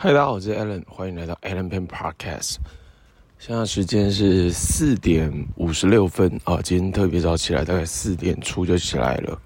[0.00, 2.58] 嗨，大家好，我是 Alan，欢迎来到 Alan Pen Podcast。
[3.36, 9.36] 现在时间是四点五十六分啊，今天特别早起来，大概四点出就起来了。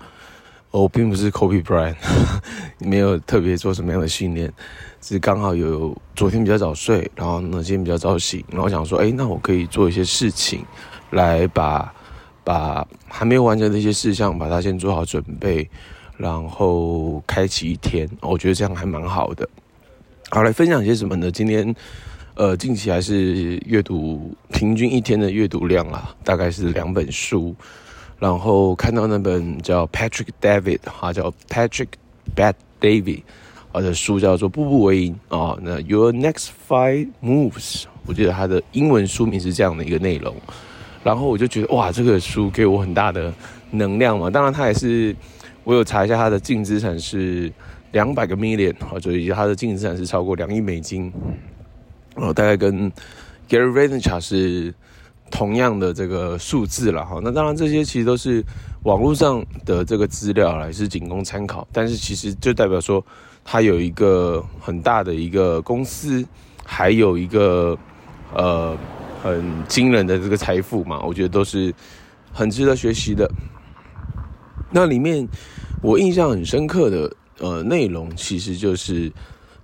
[0.71, 1.97] 我并不是 Kobe Bryant，
[2.81, 4.53] 没有特别做什么样的训练，
[5.01, 10.63] 只是刚好有昨天比较早睡，然后呢今天比较早醒，然后想说，哎，那我可以做一些事情，
[11.13, 11.91] 来把
[12.45, 15.67] 把还没有完成的一些事项，把它先做好准备，
[16.19, 19.49] 然后开启一天，我觉得这样还蛮好的。
[20.35, 21.31] 好，来分享些什么呢？
[21.31, 21.75] 今天，
[22.37, 27.55] 呃，近期还是阅读平均一天的阅读量啊，大概是两本书。
[28.19, 31.89] 然后看到那本叫 Patrick David 哈，叫 Patrick
[32.35, 33.21] Bad David
[33.73, 35.59] 啊的书，叫做《步步为营》啊。
[35.61, 40.35] 那 Your Next Five Moves，我记得它的英文书名是这样的一个内容。
[41.05, 43.31] 然后我就觉得哇，这个书给我很大的
[43.71, 44.31] 能量嘛。
[44.31, 45.15] 当然，它也是
[45.63, 47.53] 我有查一下它的净资产是。
[47.93, 51.13] 两百个 million 啊，所以它的净资产是超过两亿美金，
[52.17, 52.91] 哦，大概跟
[53.49, 54.75] Gary Vaynerchuk 是
[55.31, 57.21] 同样的这个数字了哈。
[57.23, 58.43] 那当然这些其实都是
[58.85, 63.05] 网络上的这个资料来是仅供参考，但是其实就代表说
[63.45, 66.25] 他有一个很大的一个公司，
[66.65, 67.77] 还有一个
[68.35, 68.75] 呃
[69.23, 71.75] 很惊人的这个财富嘛，我觉得都是
[72.33, 73.31] 很值得学习的。
[74.71, 75.29] 那里面
[75.83, 77.15] 我印象很深刻的。
[77.39, 79.11] 呃，内容其实就是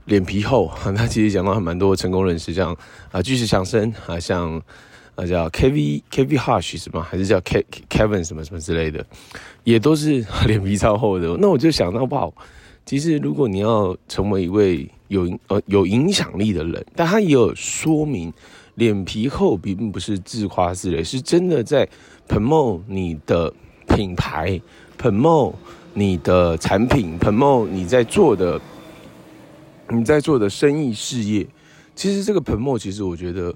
[0.07, 2.77] 脸皮厚 那，其实讲到还蛮多成功人士，像
[3.13, 4.61] 啊巨石强森啊，像
[5.15, 9.05] 啊叫 K V K V Hush 什么，还是叫 K Kevin 什么什么之类的，
[9.65, 11.37] 也都是 脸皮超厚的。
[11.39, 12.31] 那我就想到，哇，
[12.87, 18.33] 其实如果你要成为一位有呃有影响力的人，但他也有说明，
[18.77, 21.87] 脸皮厚并不是自夸自擂，是真的在
[22.27, 23.53] promote 你的
[23.89, 24.61] 品牌
[24.99, 25.55] 盆茂
[25.95, 28.61] 你的产品盆茂你在做的，
[29.89, 31.47] 你在做的生意事业，
[31.95, 33.55] 其实这个盆茂其实我觉得，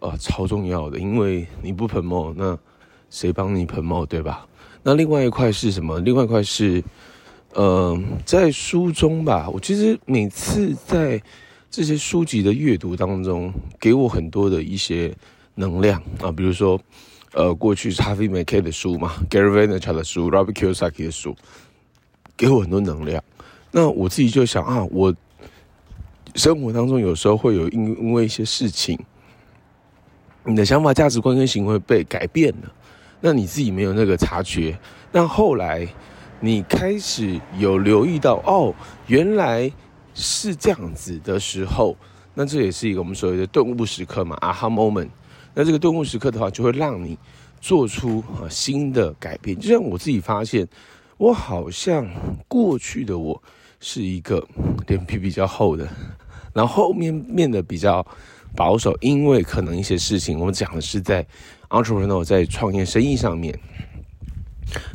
[0.00, 2.58] 呃，超重要的，因为你不盆茂那
[3.10, 4.46] 谁帮你盆茂对吧？
[4.82, 6.00] 那另外一块是什么？
[6.00, 6.82] 另外一块是，
[7.52, 11.22] 呃，在书中吧，我其实每次在
[11.70, 15.14] 这些书籍的阅读当中，给我很多的一些
[15.54, 16.80] 能量啊，比如说，
[17.32, 21.36] 呃，过去是 Harvey Mackay 的书嘛，Gary Vaynerchuk 的书，Robert Kiyosaki 的书。
[22.36, 23.20] 给我很多能量，
[23.72, 25.12] 那我自己就想啊，我
[26.36, 28.96] 生活当中有时候会有因因为一些事情，
[30.44, 32.72] 你的想法、价值观跟行为被改变了，
[33.20, 34.78] 那你自己没有那个察觉，
[35.10, 35.84] 那后来
[36.38, 38.72] 你开始有留意到哦，
[39.08, 39.68] 原来
[40.14, 41.96] 是这样子的时候，
[42.34, 45.08] 那这也是一个我们所谓的顿悟时刻嘛，aha moment。
[45.58, 47.18] 那这个顿悟时刻的话，就会让你
[47.60, 50.68] 做出啊新的改变，就像我自己发现。
[51.16, 52.06] 我好像
[52.46, 53.42] 过去的我
[53.80, 54.46] 是一个
[54.86, 55.84] 脸皮比较厚的，
[56.54, 58.06] 然后后面变得比较
[58.54, 61.26] 保守，因为可能一些事情，我们讲的是在
[61.70, 63.52] entrepreneur 在创业生意上面，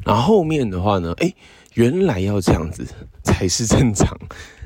[0.05, 1.29] 然后后面的话呢，哎，
[1.73, 2.87] 原来要这样子
[3.21, 4.17] 才是正常，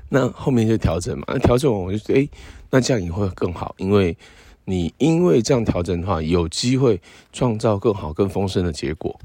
[0.09, 2.29] 那后面就调整嘛，那调整完我就觉得，哎，
[2.69, 4.15] 那这样也会更好，因为
[4.69, 7.01] 你因为这样调整的话，有机会
[7.31, 9.17] 创造更好、更丰盛的结果。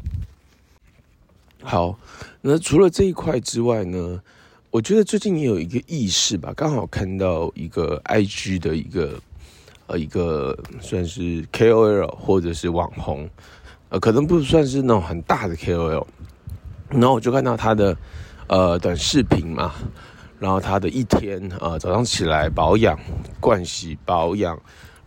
[1.65, 1.99] 好，
[2.41, 4.23] 那除了这一块之外呢，
[4.71, 9.21] 我觉得最近也有一个意识吧，刚好看到一个 IG 的一个
[9.89, 13.29] 呃一个算是 KOL 或者是网红，
[13.89, 16.07] 呃可能不算是那种很大的 KOL，
[16.89, 17.97] 然后我就看到他的
[18.47, 19.75] 呃短视频嘛，
[20.39, 22.97] 然后他的一天呃早上起来保养、
[23.41, 24.57] 盥洗、保养，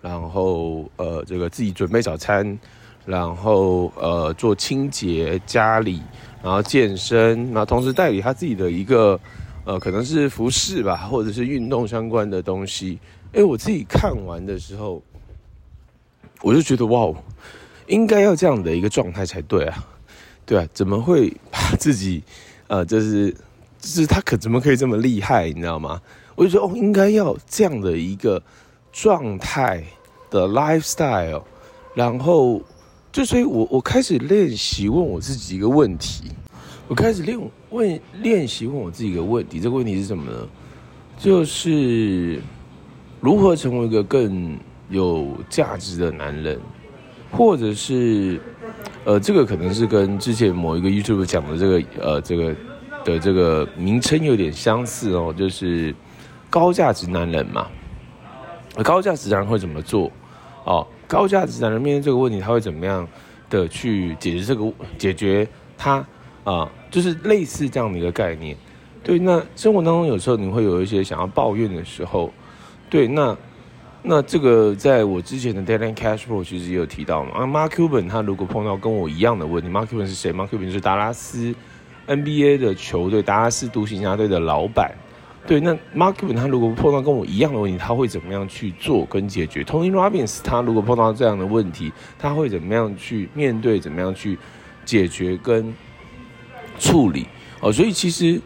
[0.05, 2.57] 然后呃这个自己准备早餐，
[3.05, 6.01] 然后呃做清洁家里。
[6.43, 9.19] 然后健身，然后同时代理他自己的一个，
[9.63, 12.99] 呃，可能是服饰吧，或者是运动相关的东西。
[13.33, 15.01] 哎，我自己看完的时候，
[16.43, 17.11] 我就觉得哇，
[17.87, 19.87] 应该要这样的一个状态才对啊，
[20.45, 22.21] 对啊，怎么会把自己，
[22.67, 23.31] 呃，就是，
[23.79, 25.99] 就是他可怎么可以这么厉害，你知道吗？
[26.35, 28.39] 我就说哦，应该要这样的一个
[28.91, 29.83] 状态
[30.35, 31.43] 的 lifestyle，
[31.93, 32.61] 然后。
[33.15, 36.25] 就所以我，我开始练习问我自己一个问题，
[36.85, 37.39] 我开始练
[37.69, 40.37] 问练习问我自己一个问题，这个问题是什么呢？
[41.17, 42.41] 就是
[43.21, 44.59] 如何成为一个更
[44.89, 46.59] 有价值的男人，
[47.31, 48.37] 或者是
[49.05, 52.55] 呃，这个可能是跟之前某一个 YouTube 讲的这个呃这个
[53.05, 55.95] 的这个名称有点相似哦，就是
[56.49, 57.67] 高价值男人嘛，
[58.83, 60.11] 高价值男人会怎么做？
[60.65, 60.85] 哦。
[61.07, 63.07] 高价值男人面对这个问题，他会怎么样
[63.49, 65.47] 的去解决这个解决
[65.77, 66.05] 他
[66.43, 68.55] 啊、就是类似这样的一个概念。
[69.03, 72.31] 对，那生活当中有时候你会有一些想要抱怨的时候，
[72.89, 73.37] 对，那
[74.01, 77.31] 那这个在我之前的 Deadline Cashflow 其实也有提到嘛。
[77.35, 81.53] 啊，Mark Cuban 他如果碰到跟我一样的问题，Mark Cuban 是谁？Mark Cuban 是达拉斯
[82.07, 84.91] NBA 的球队达拉斯独行侠队的老板。
[85.47, 93.79] 对，那 Mark Cuban 他如果碰到跟我一样的问题，他会怎么样去做跟解决？Tony Robbins 他如果碰到这样的问题，他会怎么样去面对？
[93.79, 94.39] 怎么样去
[94.85, 95.71] 解决跟
[96.79, 97.27] 处理？
[97.61, 98.41] 哦，所以其实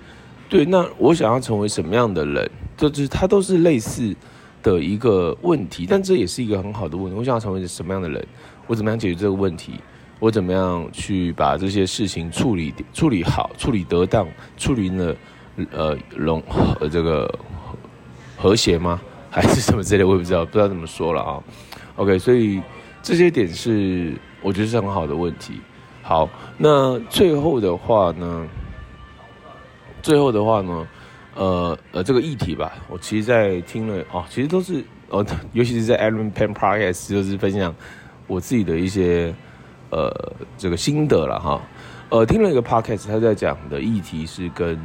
[0.50, 4.14] 对，那我想要成为什么样的人，就是他都是类似
[4.62, 7.18] 的一个问题，但这也是一个很好的问题。
[7.18, 8.28] 我想要成为什么样的人？
[8.68, 9.76] 我怎么样解决这个问题？
[10.20, 15.16] 我怎么样去把这些事情处理处理好、处理得当、处理呢？
[15.72, 16.42] 呃，融
[16.80, 17.30] 呃这个
[18.38, 19.00] 和谐吗？
[19.32, 20.04] 还是什么之类？
[20.04, 21.44] 我也不知道，不知道怎么说了啊。
[21.98, 22.62] OK，所以
[23.04, 25.62] 这些点是我觉得是很好的问题。
[26.02, 28.48] 好，那最后的话呢？
[30.02, 30.88] 最后的话呢？
[31.36, 35.24] 呃呃，这个议题吧，我其实在听了哦，其实都是呃，
[35.54, 37.74] 尤其是在 Allen Peng Podcast 就是分享
[38.28, 39.34] 我自己的一些
[39.90, 40.12] 呃
[40.58, 41.62] 这个心得了哈。
[42.10, 44.78] 呃，听了一个 Podcast，他在讲的议题是跟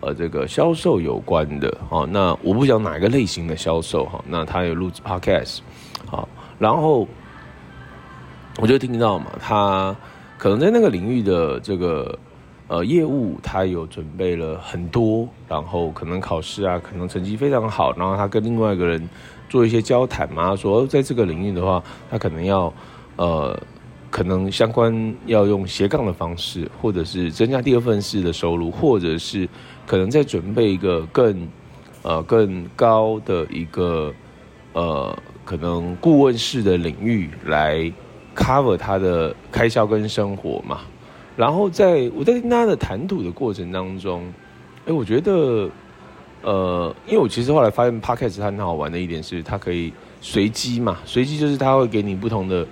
[0.00, 5.58] 呃，这个销售有关的，好，那我不讲哪一个类型的销售哈，那他有录制 podcast，
[6.06, 6.28] 好，
[6.58, 7.06] 然后
[8.60, 9.96] 我就听到嘛，他
[10.36, 12.16] 可能在那个领域的这个
[12.68, 19.08] 呃业务，他有准备了很多，然后可能考试啊，可能成绩非常好，然后他跟另外一个人
[19.48, 22.72] 做一些交谈嘛，说在这个领域的话，他可能要
[23.16, 23.58] 呃。
[24.10, 29.46] 可能相关要用斜杠的方式，或者是增加第二份式的收入，或者是
[29.86, 31.46] 可能在准备一个更
[32.02, 34.12] 呃更高的一个
[34.72, 37.92] 呃可能顾问式的领域来
[38.34, 40.80] cover 他的开销跟生活嘛。
[41.36, 44.24] 然后在我在听他的谈吐的过程当中，
[44.86, 45.70] 哎，我觉得
[46.42, 52.66] 呃，因为我其实后来发现 Podcast 它很好玩的一点是，它可以随机嘛，随机就是它会给你不同的。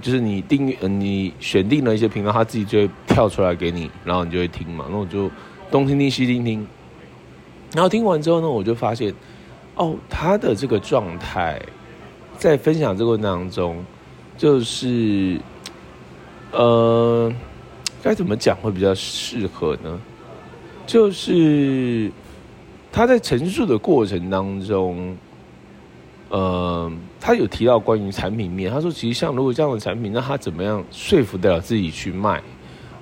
[0.00, 4.86] 就是你订阅，你选定了一些频道，它自己就会跳出来给你，然后你就会听嘛。
[4.90, 5.30] 那我就
[5.70, 6.66] 东听听西听听，
[7.74, 9.12] 然后听完之后呢，我就发现，
[9.74, 11.60] 哦，他的这个状态，
[12.36, 13.84] 在分享这个过程当中，
[14.36, 15.40] 就是，
[16.52, 17.32] 呃，
[18.02, 20.00] 该怎么讲会比较适合呢？
[20.86, 22.10] 就是
[22.90, 25.16] 他在陈述的过程当中。
[26.30, 32.40] 呃，他有提到关于产品面，他说其实像如果这样的产品，那他怎么样说服得了自己去卖，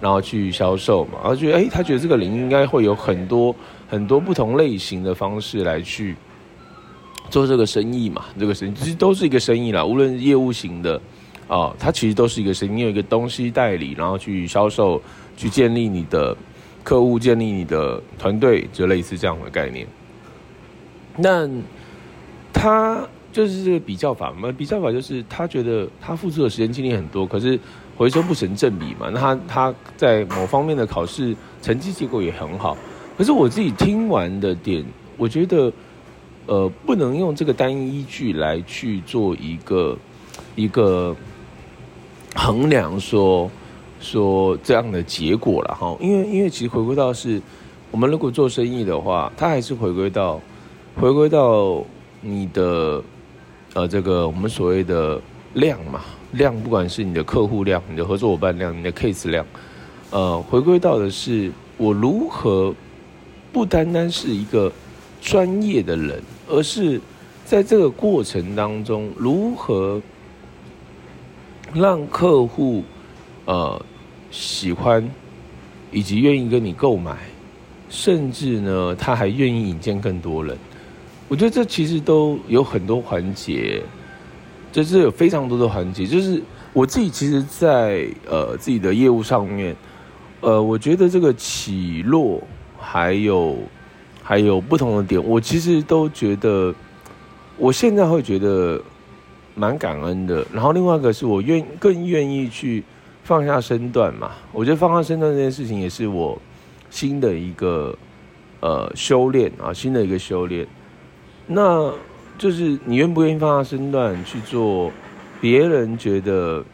[0.00, 1.18] 然后去销售嘛？
[1.22, 3.54] 然后觉得，哎，他觉得这个领域应该会有很多
[3.88, 6.16] 很多不同类型的方式来去
[7.28, 8.24] 做这个生意嘛。
[8.40, 11.00] 这个生意其实都是一个生意啦，无论业务型的
[11.46, 12.72] 啊，它其实都是一个生意。
[12.72, 15.00] 你有一个东西代理，然后去销售，
[15.36, 16.34] 去建立你的
[16.82, 19.86] 客户，建立你的团队，就类似这样的概念。
[21.18, 21.46] 那
[22.52, 23.06] 他。
[23.36, 27.60] 就是这个比较法嘛，比较法就是他觉得他付出的时间精力很多，可是
[27.94, 29.10] 回收不成正比嘛。
[29.12, 32.74] 那他他在某方面的考试成绩结果也很好，
[33.18, 34.82] 可是我自己听完的点，
[35.18, 35.70] 我觉得
[36.46, 39.98] 呃不能用这个单一依据来去做一个
[40.54, 41.14] 一个
[42.34, 43.50] 衡量说
[44.00, 45.94] 说这样的结果了哈。
[46.00, 47.38] 因为因为其实回归到是
[47.90, 50.40] 我们如果做生意的话，它还是回归到
[50.98, 51.84] 回归到
[52.22, 53.04] 你的。
[53.76, 55.20] 呃，这个我们所谓的
[55.52, 56.00] 量嘛，
[56.32, 59.44] 量不管是你的客户量、你的合作伙伴量、你的 case 量，
[60.10, 62.74] 呃，回归到的是我如何
[63.52, 64.72] 不单单是一个
[65.20, 66.98] 专业的人，而是
[67.44, 70.00] 在这个过程当中如何
[71.74, 72.82] 让客户
[73.44, 73.78] 呃
[74.30, 75.06] 喜欢
[75.92, 77.14] 以及愿意跟你购买，
[77.90, 80.56] 甚至呢，他还愿意引荐更多人。
[81.28, 83.82] 我觉得这其实都有很多环节，
[84.70, 86.06] 就是有非常多的环节。
[86.06, 86.40] 就是
[86.72, 89.74] 我自己其实在，呃自己的业务上面，
[90.40, 92.40] 呃，我觉得这个起落
[92.78, 93.56] 还有
[94.22, 96.72] 还有不同的点，我其实都觉得，
[97.56, 98.80] 我现在会觉得
[99.56, 100.46] 蛮感恩的。
[100.52, 102.84] 然后另外一个是我愿更愿意去
[103.24, 104.30] 放下身段嘛。
[104.52, 106.40] 我觉得放下身段这件事情也是我
[106.88, 107.96] 新的一个
[108.60, 110.64] 呃修炼啊，新的一个修炼。
[111.46, 111.92] 那
[112.36, 114.92] 就是你愿不愿意放下身段去做
[115.40, 116.64] 别人觉得，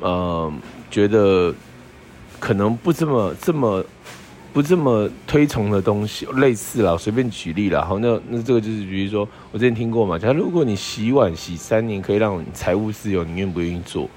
[0.00, 0.52] 呃，
[0.90, 1.54] 觉得
[2.38, 3.84] 可能不这么这么
[4.52, 7.84] 不这么推崇的东西，类似啦，随便举例啦。
[7.84, 14.08] 好，那那这个就是比如说，我之前听过嘛，假如如果你洗碗洗三年可以让你财务自由，你愿不愿意做？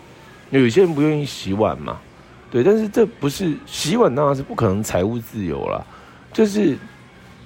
[0.52, 2.00] 有些人不愿意洗碗嘛，
[2.50, 5.86] 对，但是这不是洗碗当然是不可能财务自由啦，
[6.32, 6.78] 就是。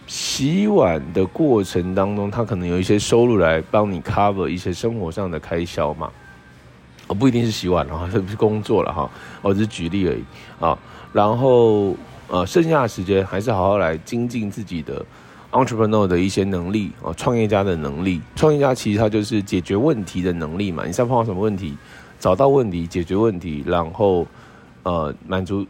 [0.07, 6.09] 洗碗的过程当中，他可能有一些收入来帮你 cover 一些生活上的开销嘛。
[7.07, 9.09] 哦，不一定是洗碗了哈，这 不是工作了哈，
[9.41, 10.23] 我只是举例而已
[10.59, 10.77] 啊。
[11.13, 11.95] 然后
[12.27, 15.05] 呃，剩下的时间还是好好来精进自己的
[15.51, 18.21] entrepreneur 的一些能力啊，创业家的能力。
[18.35, 20.83] 创业家其实他就是解决问题的能力嘛。
[20.85, 21.77] 你现在碰到什么问题，
[22.19, 24.27] 找到问题，解决问题，然后
[24.83, 25.65] 呃满足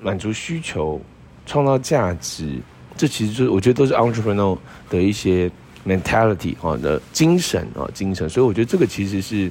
[0.00, 1.00] 满足需求，
[1.46, 2.58] 创造价值。
[2.96, 4.58] 这其实就是我觉得都是 entrepreneur
[4.88, 5.50] 的一些
[5.86, 8.28] mentality 啊的精神啊精神。
[8.28, 9.50] 所以我觉得这个其实是。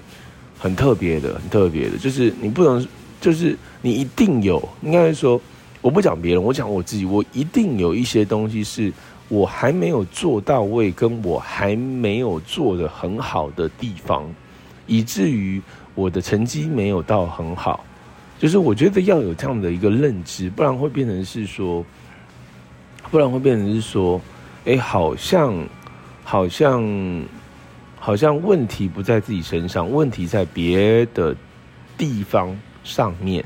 [0.60, 2.88] 很特别的，很特别的，就是你不能，
[3.20, 5.42] 就是你一定有，应该说，
[5.82, 8.90] 我不讲别人，我讲我自己，我一定有一些东西是
[9.28, 14.24] 我还没有做到位，跟我还没有做得很好的地方，
[14.88, 15.62] 以至于
[15.96, 17.84] 我的成绩没有到很好。
[18.40, 21.86] 就是我觉得要有这样的一个认知，不然会变成是说，
[23.13, 24.20] 不然会变成是说，
[24.65, 25.53] 哎，好像，
[26.24, 26.84] 好像。
[28.05, 31.34] 好像问题不在自己身上，问题在别的
[31.98, 32.53] 地方
[32.84, 33.41] 上面，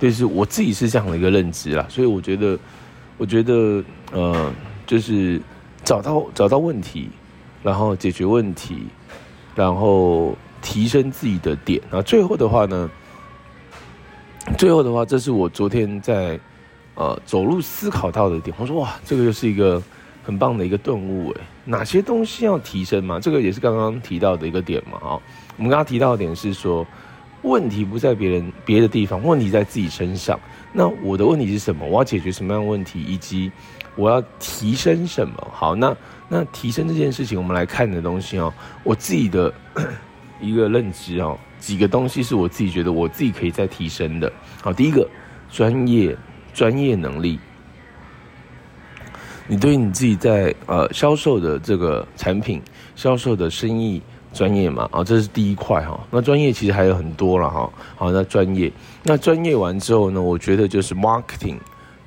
[0.00, 1.86] 就是我自己是这样的一个认知啦。
[1.88, 2.58] 所以我觉得，
[3.18, 4.52] 我觉得，呃，
[4.84, 5.40] 就是
[5.84, 7.08] 找到找到问题，
[7.62, 8.88] 然后解决问题，
[9.54, 11.80] 然后提升自己的点。
[11.82, 12.90] 然后最后的话呢，
[14.58, 16.36] 最后的话，这是我昨天在
[16.94, 18.54] 呃走路思考到的点。
[18.58, 19.82] 我说哇，这个又是一个。
[20.22, 23.18] 很棒的一个顿悟诶，哪些东西要提升嘛？
[23.18, 24.98] 这个也是刚刚提到的一个点嘛。
[24.98, 25.18] 啊，
[25.56, 26.86] 我们刚刚提到的点是说，
[27.42, 30.38] 问题不在别人别的地方，问题在自己身上。
[30.74, 31.86] 那我的问题是什么？
[31.86, 33.02] 我要解决什么样的问题？
[33.02, 33.50] 以及
[33.96, 35.34] 我要提升什么？
[35.50, 35.96] 好，那
[36.28, 38.52] 那提升这件事情，我们来看的东西哦，
[38.84, 39.52] 我自己的
[40.38, 44.30] 一个认知哦，几个东西是我自己觉得我自己可以再提升的。
[44.60, 45.08] 好，第一个
[45.50, 46.14] 专业
[46.52, 47.38] 专业能力。
[49.46, 52.62] 你对你自己在呃销售的这个产品、
[52.94, 54.00] 销售的生意
[54.32, 54.88] 专业嘛？
[54.92, 55.98] 啊，这是第一块哈。
[56.08, 57.68] 那专业其实还有很多了哈。
[57.96, 58.70] 好，那专业，
[59.02, 61.56] 那专业完之后呢，我觉得就是 marketing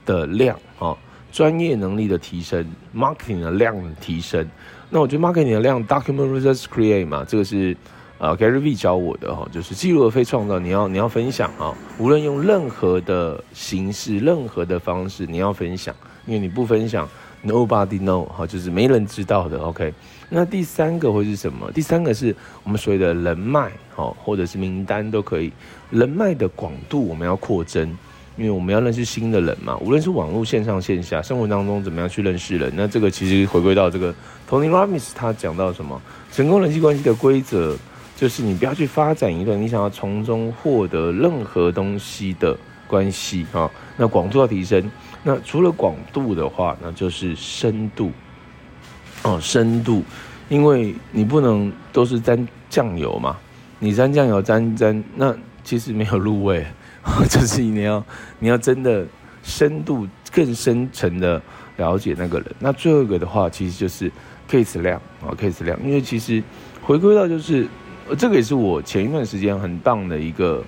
[0.06, 0.96] 的量啊，
[1.34, 4.50] 专业能力的提升，marketing 的量提升。
[4.90, 7.76] 那我觉得 marketing 的量，document versus create 嘛，这个是
[8.24, 10.58] 呃 Gary V 教我的哈，就是记录而非创造。
[10.58, 15.94] 你要你要分享啊，无论用任何的形式、任何的方式，你要分享，
[16.26, 17.06] 因为你不分享。
[17.46, 19.60] Nobody know，哈，就是没人知道的。
[19.60, 19.94] OK，
[20.30, 21.70] 那第三个会是什么？
[21.74, 25.52] 第三个是我们所谓的人脉，哈，或者是名单都可以。
[25.92, 27.90] 人脉的广度我们要扩增，
[28.38, 29.76] 因为我们要认识新的人嘛。
[29.80, 32.72] 无论是网络、线上、线下，生活当中怎么样去认识人？
[32.74, 34.16] 那这个其实回归到这个
[34.50, 36.02] Tony Robbins 他讲到什么？
[36.32, 37.76] 成功人际关系的规则
[38.16, 42.56] 就是你不要去发展一段你想要从中获得任何东西的
[42.88, 43.70] 关系，哈。
[43.98, 44.90] 那广度要提升。
[45.24, 48.12] 那除了广度的话，那就是深度
[49.24, 50.04] 哦，深度，
[50.50, 53.38] 因为你不能都是沾酱油嘛，
[53.80, 56.66] 你沾酱油沾沾，那其实没有入味，
[57.30, 58.04] 就是你要
[58.40, 59.06] 你要真的
[59.44, 61.42] 深度更深层的
[61.78, 62.48] 了解那个人。
[62.60, 64.12] 那最后一个的话，其实就是
[64.50, 66.44] case 量啊，case 量，因为其实
[66.82, 67.66] 回归到就是，
[68.18, 70.64] 这个也是我前一段时间很棒的一个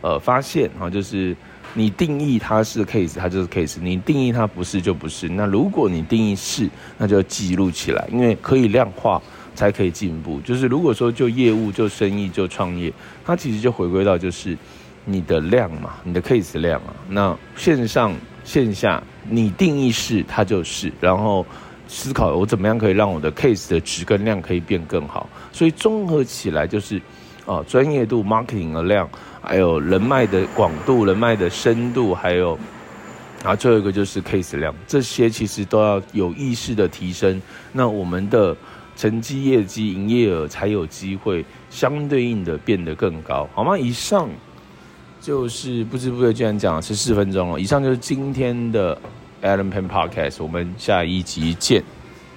[0.00, 1.36] 呃发现啊，就是。
[1.72, 5.28] 你定义它是 case，它就是 case；你定义它不是，就不是。
[5.28, 6.68] 那如果你定义是，
[6.98, 9.22] 那就要记录起来，因为可以量化
[9.54, 10.40] 才可以进步。
[10.40, 12.92] 就是如果说就业务、就生意、就创业，
[13.24, 14.58] 它其实就回归到就是
[15.04, 16.92] 你的量嘛，你的 case 量啊。
[17.08, 21.46] 那线上线下，你定义是，它就是，然后
[21.90, 25.28] 思考我怎么样可以让我的 case 的值跟量可以变更好。
[25.52, 26.98] 所以综合起来就是。
[27.46, 29.08] 啊，专业度、marketing 的量，
[29.42, 32.56] 还有人脉的广度、人脉的深度，还有，
[33.42, 37.42] 啊，最后一个就是 case 量，这些其实都要有意识的提升，
[37.72, 38.56] 那我们的
[38.94, 43.76] 成绩、业绩、营业额才有机会相对应的变得更高，好吗？
[43.76, 44.28] 以上
[45.20, 48.96] 就是不知不觉居然讲了十四分钟了，以上就是今天的
[49.42, 51.82] Alan Pan Podcast，我们下一集见。